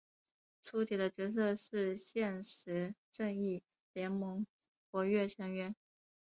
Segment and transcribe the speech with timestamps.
[0.63, 3.61] 粗体的角色是现时正义
[3.93, 4.47] 联盟
[4.89, 5.75] 活跃成员。